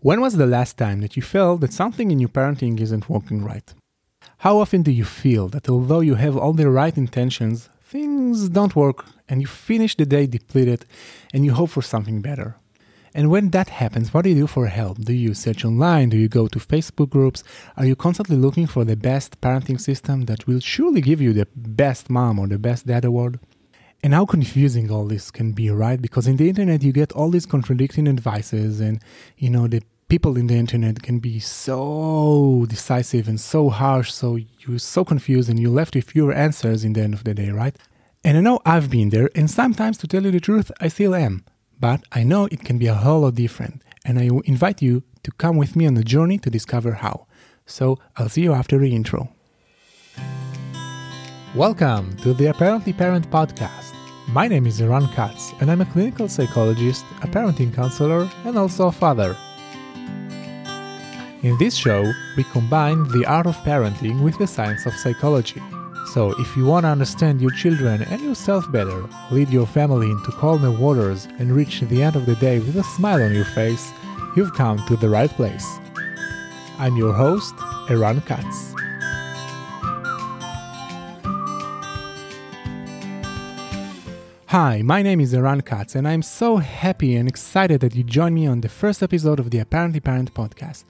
[0.00, 3.42] When was the last time that you felt that something in your parenting isn't working
[3.42, 3.72] right?
[4.38, 8.76] How often do you feel that although you have all the right intentions, things don't
[8.76, 10.84] work and you finish the day depleted
[11.32, 12.56] and you hope for something better?
[13.14, 14.98] And when that happens, what do you do for help?
[14.98, 16.10] Do you search online?
[16.10, 17.42] Do you go to Facebook groups?
[17.78, 21.48] Are you constantly looking for the best parenting system that will surely give you the
[21.56, 23.40] best mom or the best dad award?
[24.02, 26.00] And how confusing all this can be, right?
[26.00, 29.02] Because in the internet, you get all these contradicting advices, and
[29.36, 34.38] you know, the people in the internet can be so decisive and so harsh, so
[34.60, 37.50] you're so confused and you're left with fewer answers in the end of the day,
[37.50, 37.76] right?
[38.22, 41.14] And I know I've been there, and sometimes, to tell you the truth, I still
[41.14, 41.44] am.
[41.78, 45.32] But I know it can be a whole lot different, and I invite you to
[45.32, 47.26] come with me on a journey to discover how.
[47.66, 49.35] So I'll see you after the intro.
[51.56, 53.94] Welcome to the Apparently Parent podcast.
[54.28, 58.88] My name is Eran Katz, and I'm a clinical psychologist, a parenting counselor, and also
[58.88, 59.34] a father.
[61.42, 65.62] In this show, we combine the art of parenting with the science of psychology.
[66.12, 70.32] So, if you want to understand your children and yourself better, lead your family into
[70.32, 73.92] calmer waters, and reach the end of the day with a smile on your face,
[74.36, 75.66] you've come to the right place.
[76.78, 77.54] I'm your host,
[77.88, 78.75] Eran Katz.
[84.58, 88.32] Hi, my name is Eran Katz, and I'm so happy and excited that you join
[88.32, 90.84] me on the first episode of the Apparently Parent podcast.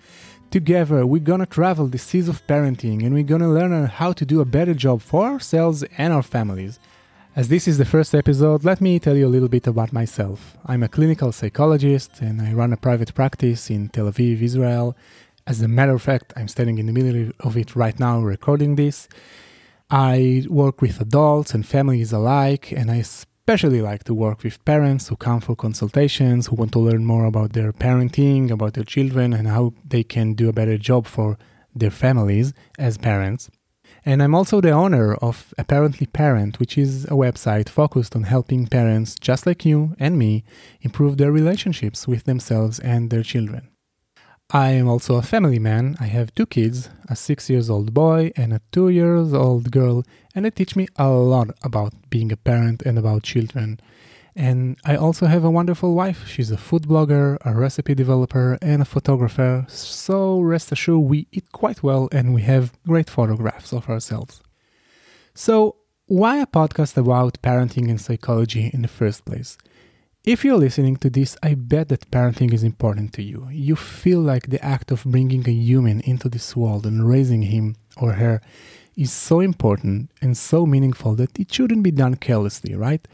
[0.52, 4.40] Together, we're gonna travel the seas of parenting and we're gonna learn how to do
[4.40, 6.78] a better job for ourselves and our families.
[7.34, 10.56] As this is the first episode, let me tell you a little bit about myself.
[10.64, 14.96] I'm a clinical psychologist and I run a private practice in Tel Aviv, Israel.
[15.44, 18.76] As a matter of fact, I'm standing in the middle of it right now recording
[18.76, 19.08] this.
[19.90, 23.02] I work with adults and families alike, and I
[23.48, 27.26] especially like to work with parents who come for consultations, who want to learn more
[27.26, 31.38] about their parenting, about their children, and how they can do a better job for
[31.72, 33.48] their families as parents.
[34.04, 38.66] And I'm also the owner of Apparently Parent, which is a website focused on helping
[38.66, 40.42] parents just like you and me
[40.80, 43.68] improve their relationships with themselves and their children.
[44.50, 45.96] I am also a family man.
[45.98, 50.04] I have two kids, a six years old boy and a two years old girl,
[50.36, 53.80] and they teach me a lot about being a parent and about children.
[54.36, 56.28] And I also have a wonderful wife.
[56.28, 59.66] She's a food blogger, a recipe developer, and a photographer.
[59.68, 64.42] So rest assured, we eat quite well and we have great photographs of ourselves.
[65.34, 65.76] So,
[66.06, 69.58] why a podcast about parenting and psychology in the first place?
[70.26, 73.46] If you're listening to this, I bet that parenting is important to you.
[73.52, 77.76] You feel like the act of bringing a human into this world and raising him
[77.96, 78.40] or her
[78.96, 83.06] is so important and so meaningful that it shouldn't be done carelessly, right?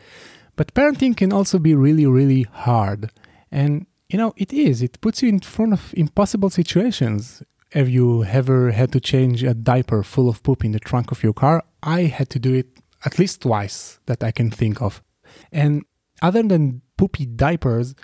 [0.57, 3.11] But parenting can also be really, really hard.
[3.51, 4.81] And, you know, it is.
[4.81, 7.43] It puts you in front of impossible situations.
[7.73, 11.23] Have you ever had to change a diaper full of poop in the trunk of
[11.23, 11.63] your car?
[11.83, 12.69] I had to do it
[13.05, 15.03] at least twice that I can think of.
[15.51, 15.85] And
[16.23, 17.95] other than poopy diapers,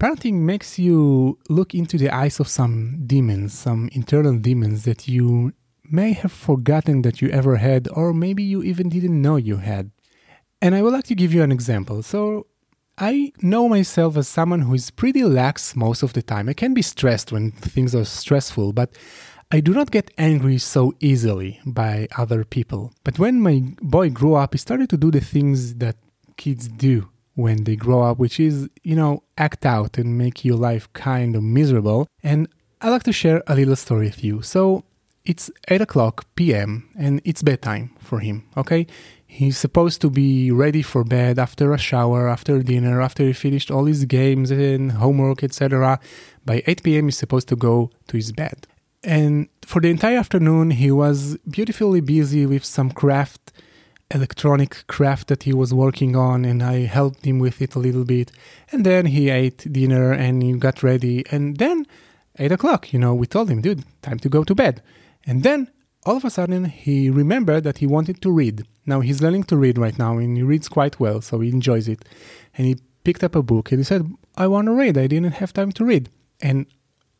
[0.00, 5.52] parenting makes you look into the eyes of some demons, some internal demons that you
[5.90, 9.90] may have forgotten that you ever had, or maybe you even didn't know you had.
[10.60, 12.02] And I would like to give you an example.
[12.02, 12.46] So,
[13.00, 16.48] I know myself as someone who is pretty lax most of the time.
[16.48, 18.90] I can be stressed when things are stressful, but
[19.52, 22.92] I do not get angry so easily by other people.
[23.04, 25.96] But when my boy grew up, he started to do the things that
[26.36, 30.56] kids do when they grow up, which is, you know, act out and make your
[30.56, 32.08] life kind of miserable.
[32.20, 32.48] And
[32.80, 34.42] I'd like to share a little story with you.
[34.42, 34.82] So
[35.24, 36.88] it's 8 o'clock p.m.
[36.98, 38.88] and it's bedtime for him, okay?
[39.24, 43.70] He's supposed to be ready for bed after a shower, after dinner, after he finished
[43.70, 46.00] all his games and homework, etc.
[46.44, 48.66] By 8 p.m., he's supposed to go to his bed.
[49.04, 53.52] And for the entire afternoon, he was beautifully busy with some craft
[54.10, 58.04] electronic craft that he was working on and I helped him with it a little
[58.04, 58.32] bit.
[58.72, 61.24] And then he ate dinner and he got ready.
[61.30, 61.86] And then,
[62.38, 64.82] eight o'clock, you know, we told him, dude, time to go to bed.
[65.26, 65.70] And then
[66.06, 68.64] all of a sudden he remembered that he wanted to read.
[68.86, 71.88] Now he's learning to read right now and he reads quite well, so he enjoys
[71.88, 72.04] it.
[72.56, 74.96] And he picked up a book and he said, I want to read.
[74.96, 76.08] I didn't have time to read.
[76.40, 76.66] And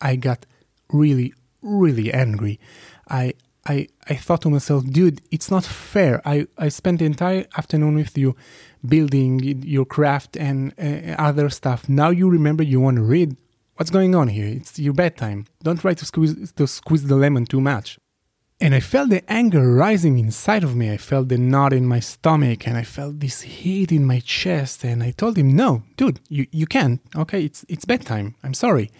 [0.00, 0.46] I got
[0.90, 2.58] really, really angry.
[3.10, 3.34] I
[3.68, 6.22] I, I thought to myself, dude, it's not fair.
[6.24, 8.34] I, I spent the entire afternoon with you
[8.86, 11.88] building your craft and uh, other stuff.
[11.88, 13.36] Now you remember you want to read.
[13.76, 14.46] What's going on here?
[14.46, 15.46] It's your bedtime.
[15.62, 17.98] Don't try to squeeze, to squeeze the lemon too much.
[18.60, 20.90] And I felt the anger rising inside of me.
[20.90, 24.82] I felt the knot in my stomach and I felt this heat in my chest.
[24.82, 27.00] And I told him, no, dude, you, you can't.
[27.14, 28.34] Okay, it's, it's bedtime.
[28.42, 28.90] I'm sorry.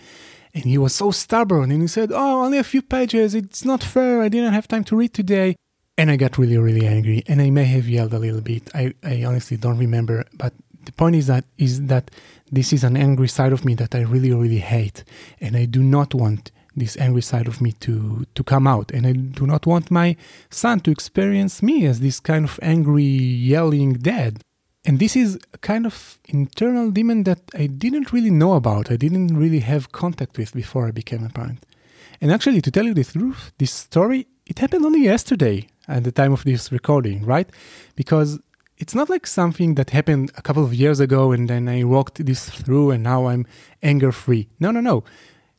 [0.58, 3.32] And he was so stubborn and he said, Oh, only a few pages.
[3.32, 4.22] It's not fair.
[4.22, 5.54] I didn't have time to read today.
[5.96, 8.68] And I got really, really angry and I may have yelled a little bit.
[8.74, 10.24] I, I honestly don't remember.
[10.34, 10.52] But
[10.84, 12.10] the point is that is that
[12.50, 15.04] this is an angry side of me that I really, really hate.
[15.40, 18.90] And I do not want this angry side of me to, to come out.
[18.90, 20.16] And I do not want my
[20.50, 24.42] son to experience me as this kind of angry, yelling dad.
[24.88, 28.90] And this is a kind of internal demon that I didn't really know about.
[28.90, 31.66] I didn't really have contact with before I became a parent.
[32.22, 36.10] And actually, to tell you the truth, this story, it happened only yesterday at the
[36.10, 37.50] time of this recording, right?
[37.96, 38.40] Because
[38.78, 42.24] it's not like something that happened a couple of years ago and then I walked
[42.24, 43.44] this through and now I'm
[43.82, 44.48] anger free.
[44.58, 45.04] No, no, no.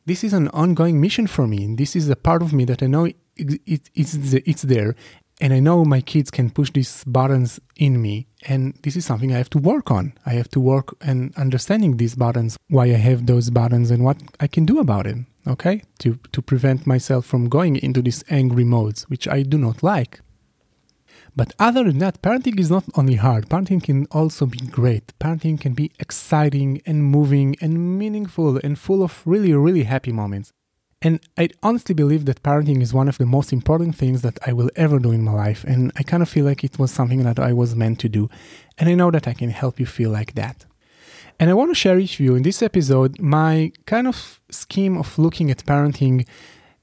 [0.06, 1.72] This is an ongoing mission for me.
[1.76, 4.96] This is a part of me that I know it, it, it's, it's there
[5.40, 9.32] and I know my kids can push these buttons in me, and this is something
[9.32, 10.12] I have to work on.
[10.26, 14.18] I have to work on understanding these buttons, why I have those buttons, and what
[14.38, 15.16] I can do about it.
[15.46, 19.82] Okay, to to prevent myself from going into these angry modes, which I do not
[19.82, 20.20] like.
[21.34, 23.48] But other than that, parenting is not only hard.
[23.48, 25.12] Parenting can also be great.
[25.18, 30.52] Parenting can be exciting and moving and meaningful and full of really, really happy moments.
[31.02, 34.52] And I honestly believe that parenting is one of the most important things that I
[34.52, 35.64] will ever do in my life.
[35.64, 38.28] And I kind of feel like it was something that I was meant to do.
[38.76, 40.66] And I know that I can help you feel like that.
[41.38, 45.18] And I want to share with you in this episode my kind of scheme of
[45.18, 46.26] looking at parenting.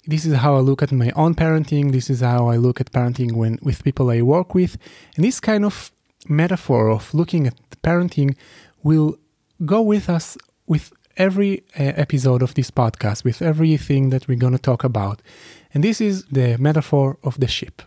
[0.08, 1.92] This is how I look at my own parenting.
[1.92, 4.78] This is how I look at parenting when with people I work with.
[5.16, 5.92] And this kind of
[6.28, 7.54] metaphor of looking at
[7.84, 8.36] parenting
[8.82, 9.20] will
[9.64, 14.54] go with us with every uh, episode of this podcast with everything that we're going
[14.54, 15.22] to talk about.
[15.74, 17.82] And this is the metaphor of the ship.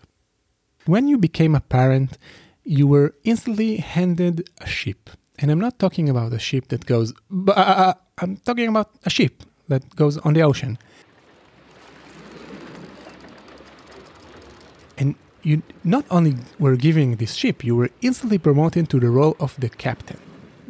[0.86, 2.18] When you became a parent,
[2.64, 5.10] you were instantly handed a ship.
[5.38, 7.52] And I'm not talking about a ship that goes, bah!
[7.52, 10.78] Uh, uh, uh, I'm talking about a ship that goes on the ocean.
[14.98, 19.36] And you not only were giving this ship, you were instantly promoted to the role
[19.40, 20.20] of the captain.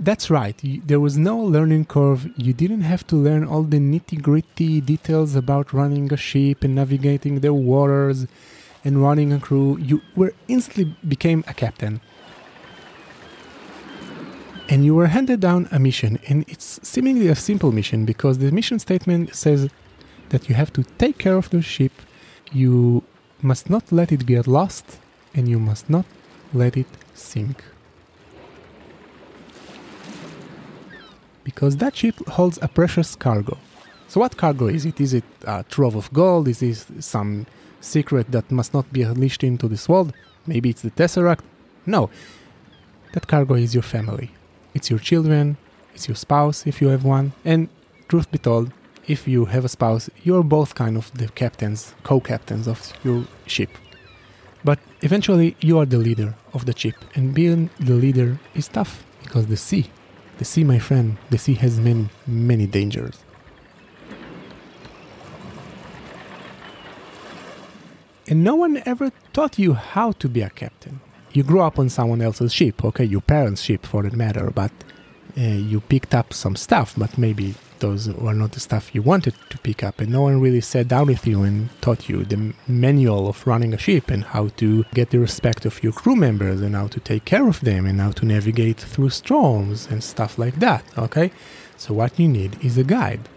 [0.02, 0.58] That's right.
[0.86, 2.30] There was no learning curve.
[2.34, 6.74] You didn't have to learn all the nitty gritty details about running a ship and
[6.74, 8.26] navigating the waters
[8.82, 9.76] and running a crew.
[9.76, 12.00] You were instantly became a captain.
[14.70, 18.50] And you were handed down a mission, and it's seemingly a simple mission because the
[18.52, 19.68] mission statement says
[20.30, 21.92] that you have to take care of the ship,
[22.52, 23.02] you
[23.42, 24.98] must not let it get lost,
[25.34, 26.06] and you must not
[26.54, 27.64] let it sink.
[31.50, 33.56] Because that ship holds a precious cargo.
[34.08, 35.00] So, what cargo is it?
[35.00, 36.46] Is it a trove of gold?
[36.48, 37.46] Is this some
[37.80, 40.12] secret that must not be unleashed into this world?
[40.46, 41.44] Maybe it's the Tesseract?
[41.86, 42.10] No.
[43.12, 44.30] That cargo is your family.
[44.74, 45.56] It's your children,
[45.94, 47.68] it's your spouse if you have one, and
[48.08, 48.72] truth be told,
[49.08, 53.24] if you have a spouse, you're both kind of the captains, co captains of your
[53.46, 53.70] ship.
[54.62, 59.04] But eventually, you are the leader of the ship, and being the leader is tough
[59.24, 59.90] because the sea
[60.40, 63.22] the sea, my friend, the sea has many, many dangers.
[68.26, 71.00] And no one ever taught you how to be a captain.
[71.34, 74.72] You grew up on someone else's ship, okay, your parents' ship for that matter, but
[75.36, 79.34] uh, you picked up some stuff, but maybe those were not the stuff you wanted
[79.50, 82.54] to pick up, and no one really sat down with you and taught you the
[82.68, 86.60] manual of running a ship and how to get the respect of your crew members
[86.60, 90.38] and how to take care of them and how to navigate through storms and stuff
[90.38, 90.84] like that.
[90.96, 91.32] Okay,
[91.76, 93.28] so what you need is a guide,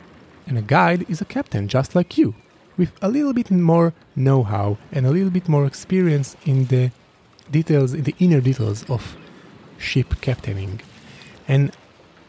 [0.46, 2.36] and a guide is a captain just like you,
[2.78, 6.92] with a little bit more know-how and a little bit more experience in the
[7.52, 9.16] details, in the inner details of
[9.78, 10.82] ship captaining.
[11.48, 11.72] And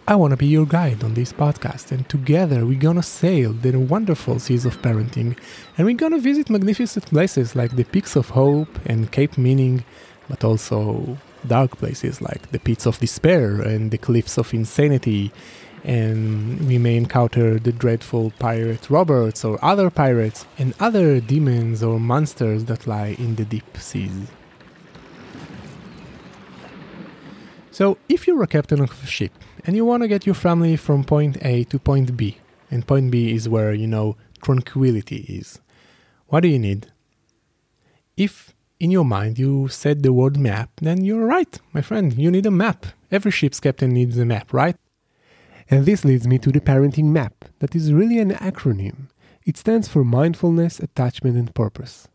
[0.07, 3.79] I want to be your guide on this podcast, and together we're gonna sail the
[3.79, 5.35] wonderful seas of parenting,
[5.79, 9.83] and we're gonna visit magnificent places like the Peaks of Hope and Cape Meaning,
[10.29, 15.33] but also dark places like the Pits of Despair and the Cliffs of Insanity,
[15.85, 21.99] and we may encounter the dreadful pirate Roberts or other pirates and other demons or
[21.99, 24.29] monsters that lie in the deep seas.
[27.75, 29.33] So, if you're a captain of a ship
[29.67, 32.39] and you want to get your family from point A to point B.
[32.71, 35.59] And point B is where, you know, tranquility is.
[36.29, 36.93] What do you need?
[38.17, 42.17] If in your mind you said the word map, then you're right, my friend.
[42.17, 42.87] You need a map.
[43.11, 44.77] Every ship's captain needs a map, right?
[45.69, 49.09] And this leads me to the parenting map, that is really an acronym.
[49.45, 52.07] It stands for mindfulness, attachment, and purpose.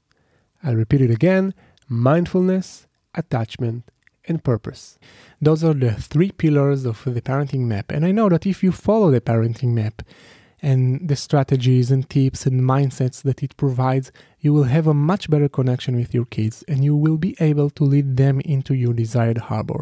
[0.64, 1.54] I'll repeat it again
[1.90, 3.92] mindfulness, attachment,
[4.30, 4.98] and purpose.
[5.42, 7.92] Those are the three pillars of the parenting map.
[7.92, 10.04] And I know that if you follow the parenting map,
[10.62, 15.30] and the strategies and tips and mindsets that it provides, you will have a much
[15.30, 18.94] better connection with your kids and you will be able to lead them into your
[18.94, 19.82] desired harbor.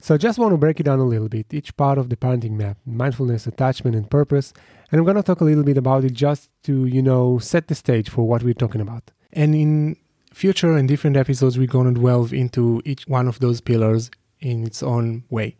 [0.00, 2.16] So I just want to break it down a little bit, each part of the
[2.16, 4.52] parenting map, mindfulness, attachment, and purpose.
[4.90, 7.66] And I'm going to talk a little bit about it just to, you know, set
[7.66, 9.10] the stage for what we're talking about.
[9.32, 9.96] And in
[10.32, 14.64] future and different episodes, we're going to delve into each one of those pillars in
[14.64, 15.56] its own way.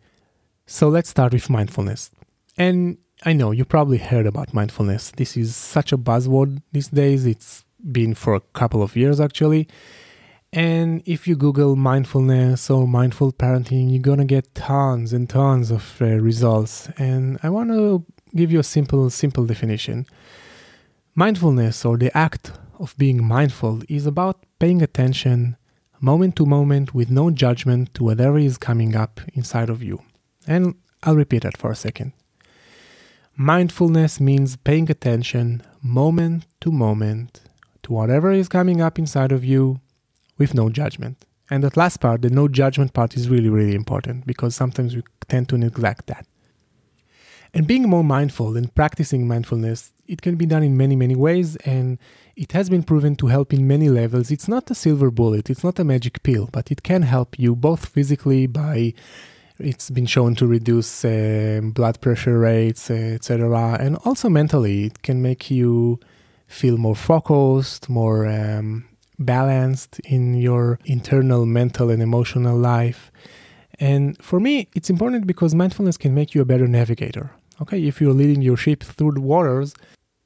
[0.65, 2.11] So let's start with mindfulness.
[2.57, 5.11] And I know you probably heard about mindfulness.
[5.11, 7.25] This is such a buzzword these days.
[7.25, 9.67] It's been for a couple of years actually.
[10.51, 16.01] And if you Google mindfulness or mindful parenting, you're gonna get tons and tons of
[16.01, 16.89] uh, results.
[16.97, 20.05] And I want to give you a simple, simple definition.
[21.13, 25.57] Mindfulness or the act of being mindful is about paying attention
[25.99, 30.01] moment to moment with no judgment to whatever is coming up inside of you.
[30.47, 32.13] And I'll repeat that for a second.
[33.35, 37.41] Mindfulness means paying attention moment to moment
[37.83, 39.79] to whatever is coming up inside of you
[40.37, 41.25] with no judgment.
[41.49, 45.03] And that last part, the no judgment part, is really, really important because sometimes we
[45.27, 46.25] tend to neglect that.
[47.53, 51.55] And being more mindful and practicing mindfulness, it can be done in many, many ways,
[51.57, 51.97] and
[52.39, 54.31] it has been proven to help in many levels.
[54.31, 57.53] It's not a silver bullet, it's not a magic pill, but it can help you
[57.53, 58.93] both physically by
[59.59, 65.01] it's been shown to reduce uh, blood pressure rates, uh, etc., and also mentally, it
[65.01, 65.99] can make you
[66.47, 68.85] feel more focused, more um,
[69.19, 73.11] balanced in your internal mental and emotional life.
[73.81, 77.31] And for me, it's important because mindfulness can make you a better navigator.
[77.61, 79.73] Okay, if you're leading your ship through the waters,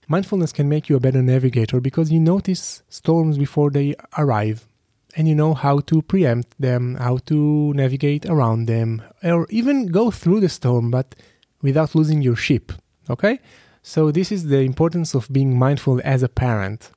[0.08, 4.68] mindfulness can make you a better navigator because you notice storms before they arrive
[5.16, 10.12] and you know how to preempt them, how to navigate around them, or even go
[10.12, 11.16] through the storm but
[11.62, 12.72] without losing your ship.
[13.10, 13.40] Okay?
[13.82, 16.92] So, this is the importance of being mindful as a parent.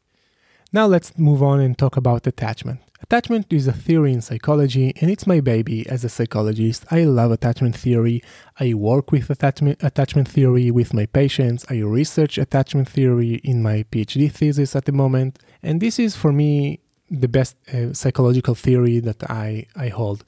[0.73, 2.81] Now let's move on and talk about attachment.
[3.03, 6.87] Attachment is a theory in psychology and it's my baby as a psychologist.
[6.91, 8.23] I love attachment theory.
[8.59, 11.67] I work with attachment, attachment theory with my patients.
[11.69, 15.39] I research attachment theory in my PhD thesis at the moment.
[15.63, 20.25] And this is for me the best uh, psychological theory that I, I hold.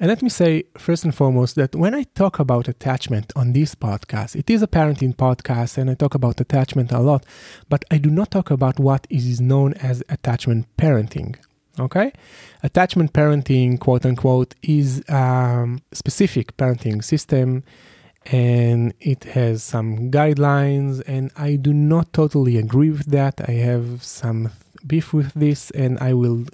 [0.00, 3.76] And let me say, first and foremost, that when I talk about attachment on this
[3.76, 7.24] podcast, it is a parenting podcast and I talk about attachment a lot,
[7.68, 11.36] but I do not talk about what is known as attachment parenting.
[11.80, 12.12] Okay?
[12.62, 17.64] Attachment parenting, quote unquote, is a um, specific parenting system
[18.26, 23.40] and it has some guidelines, and I do not totally agree with that.
[23.48, 24.50] I have some
[24.86, 26.44] beef with this, and I will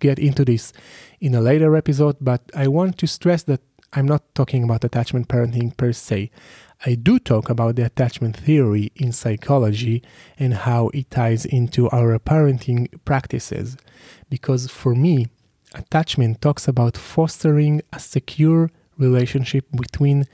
[0.00, 0.72] get into this
[1.20, 2.16] in a later episode.
[2.20, 3.60] But I want to stress that
[3.92, 6.30] I'm not talking about attachment parenting per se.
[6.86, 10.02] I do talk about the attachment theory in psychology
[10.38, 13.76] and how it ties into our parenting practices.
[14.28, 15.28] Because for me,
[15.74, 20.26] attachment talks about fostering a secure relationship between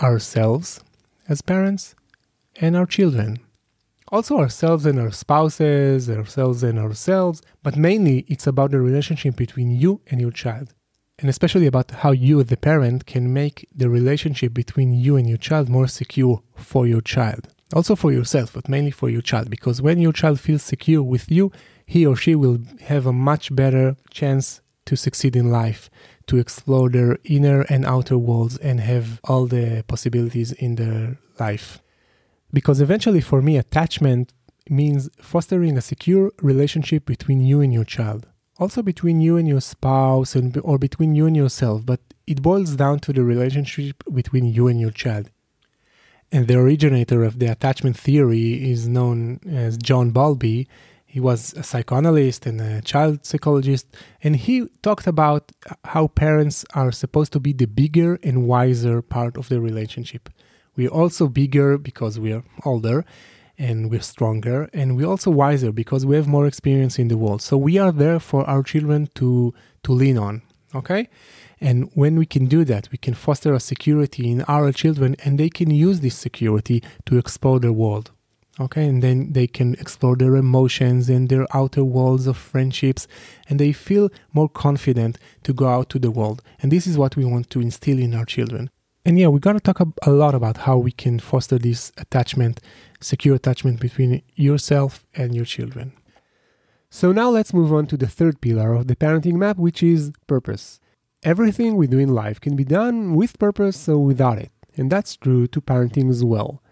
[0.00, 0.80] ourselves
[1.28, 1.94] as parents
[2.56, 3.40] and our children
[4.10, 9.70] also ourselves and our spouses, ourselves and ourselves, but mainly it's about the relationship between
[9.70, 10.74] you and your child.
[11.18, 15.38] And especially about how you, the parent, can make the relationship between you and your
[15.38, 17.48] child more secure for your child.
[17.74, 21.30] Also for yourself, but mainly for your child, because when your child feels secure with
[21.30, 21.50] you,
[21.84, 25.90] he or she will have a much better chance to succeed in life,
[26.28, 31.82] to explore their inner and outer worlds and have all the possibilities in their life.
[32.52, 34.32] Because eventually, for me, attachment
[34.70, 38.28] means fostering a secure relationship between you and your child.
[38.58, 42.74] Also between you and your spouse and, or between you and yourself, but it boils
[42.74, 45.30] down to the relationship between you and your child.
[46.32, 50.68] And the originator of the attachment theory is known as John Bowlby.
[51.06, 53.86] He was a psychoanalyst and a child psychologist,
[54.22, 55.52] and he talked about
[55.84, 60.28] how parents are supposed to be the bigger and wiser part of the relationship.
[60.76, 63.06] We're also bigger because we're older
[63.58, 67.42] and we're stronger and we're also wiser because we have more experience in the world.
[67.42, 70.42] So we are there for our children to to lean on,
[70.74, 71.08] okay?
[71.60, 75.38] And when we can do that, we can foster a security in our children and
[75.38, 78.12] they can use this security to explore the world.
[78.60, 83.06] Okay, and then they can explore their emotions and their outer worlds of friendships,
[83.48, 86.42] and they feel more confident to go out to the world.
[86.60, 88.68] And this is what we want to instill in our children.
[89.04, 92.60] And yeah, we're going to talk a lot about how we can foster this attachment,
[93.00, 95.92] secure attachment between yourself and your children.
[96.90, 100.12] So now let's move on to the third pillar of the parenting map, which is
[100.26, 100.80] purpose.
[101.22, 105.16] Everything we do in life can be done with purpose or without it, and that's
[105.16, 106.62] true to parenting as well.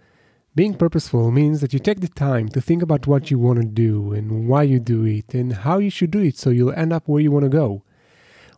[0.55, 3.67] Being purposeful means that you take the time to think about what you want to
[3.67, 6.95] do and why you do it and how you should do it so you'll end
[6.95, 7.83] up where you want to go.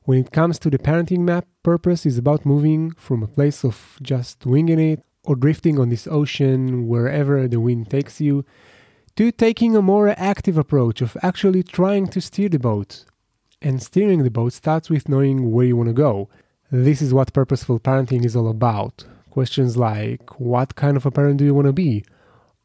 [0.08, 3.98] When it comes to the parenting map, purpose is about moving from a place of
[4.00, 8.46] just winging it or drifting on this ocean wherever the wind takes you
[9.16, 13.04] to taking a more active approach of actually trying to steer the boat.
[13.60, 16.30] And steering the boat starts with knowing where you want to go.
[16.70, 19.04] This is what purposeful parenting is all about.
[19.28, 22.02] Questions like, what kind of a parent do you want to be?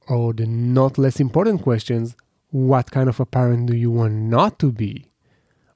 [0.07, 2.15] Or the not less important questions,
[2.51, 5.09] what kind of a parent do you want not to be?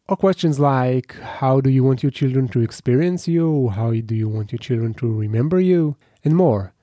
[0.10, 3.68] Or questions like, how do you want your children to experience you?
[3.68, 5.98] How do you want your children to remember you?
[6.24, 6.74] And more.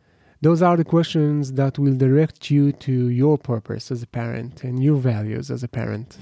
[0.42, 4.84] Those are the questions that will direct you to your purpose as a parent and
[4.84, 6.18] your values as a parent.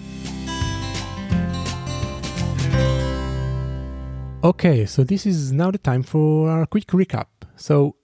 [4.45, 7.27] Okay, so this is now the time for our quick recap.
[7.57, 7.97] So,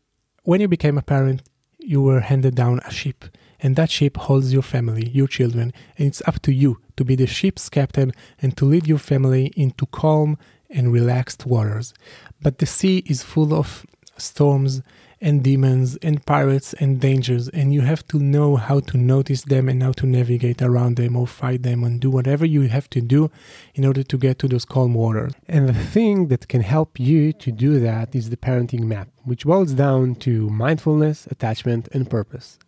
[0.42, 1.42] when you became a parent,
[1.78, 3.26] you were handed down a ship,
[3.60, 7.16] and that ship holds your family, your children, and it's up to you to be
[7.16, 8.12] the ship's captain
[8.42, 10.36] and to lead your family into calm
[10.68, 11.94] and relaxed waters.
[12.42, 13.86] But the sea is full of
[14.18, 14.82] storms
[15.20, 19.68] and demons and pirates and dangers, and you have to know how to notice them
[19.68, 23.00] and how to navigate around them or fight them and do whatever you have to
[23.00, 23.30] do
[23.74, 25.32] in order to get to those calm waters.
[25.48, 29.44] And the thing that can help you to do that is the parenting map, which
[29.44, 32.58] boils down to mindfulness, attachment, and purpose.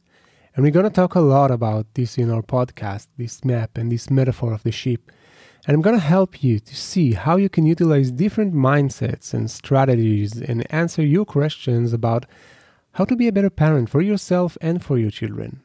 [0.54, 3.90] And we're going to talk a lot about this in our podcast, this map and
[3.90, 5.12] this metaphor of the ship.
[5.66, 9.50] And I'm going to help you to see how you can utilize different mindsets and
[9.50, 12.26] strategies and answer your questions about
[12.92, 15.62] how to be a better parent for yourself and for your children.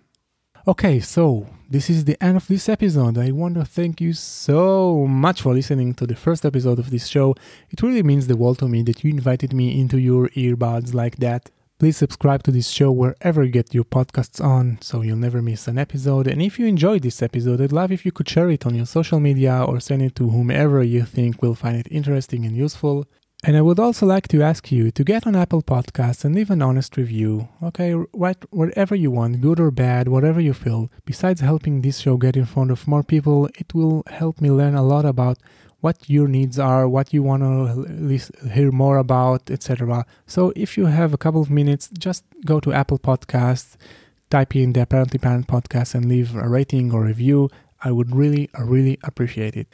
[0.68, 3.18] Okay, so this is the end of this episode.
[3.18, 7.08] I want to thank you so much for listening to the first episode of this
[7.08, 7.36] show.
[7.70, 11.18] It really means the world to me that you invited me into your earbuds like
[11.18, 11.50] that.
[11.78, 15.68] Please subscribe to this show wherever you get your podcasts on so you'll never miss
[15.68, 16.26] an episode.
[16.26, 18.86] And if you enjoyed this episode, I'd love if you could share it on your
[18.86, 23.06] social media or send it to whomever you think will find it interesting and useful.
[23.44, 26.50] And I would also like to ask you to get on Apple Podcasts and leave
[26.50, 27.50] an honest review.
[27.62, 30.90] Okay, write whatever you want, good or bad, whatever you feel.
[31.04, 34.76] Besides helping this show get in front of more people, it will help me learn
[34.76, 35.40] a lot about
[35.82, 40.06] what your needs are, what you want to hear more about, etc.
[40.26, 43.76] So if you have a couple of minutes, just go to Apple Podcasts,
[44.30, 47.50] type in the Apparently Parent podcast, and leave a rating or review.
[47.84, 49.68] I would really, really appreciate it.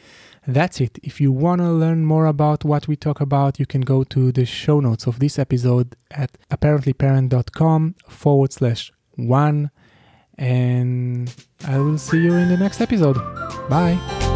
[0.45, 0.99] That's it.
[1.03, 4.31] If you want to learn more about what we talk about, you can go to
[4.31, 9.71] the show notes of this episode at apparentlyparent.com forward slash one.
[10.37, 11.33] And
[11.65, 13.15] I will see you in the next episode.
[13.69, 14.30] Bye.